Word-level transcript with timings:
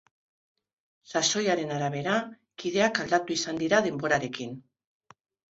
Sasoiaren 1.11 1.73
arabera, 1.75 2.15
kideak 2.65 3.03
aldatu 3.05 3.37
izan 3.37 3.61
dira 3.61 3.83
denborarekin. 3.91 4.59